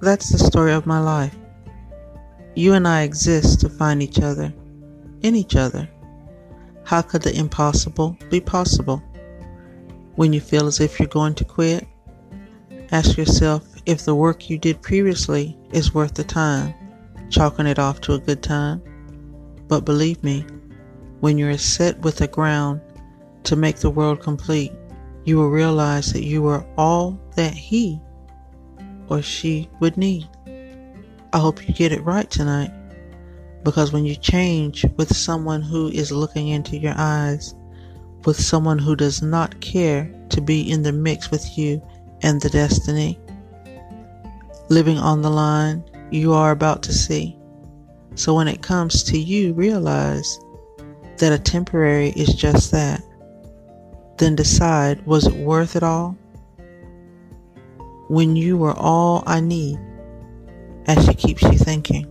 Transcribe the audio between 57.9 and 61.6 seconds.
When you were all I need, as she keeps you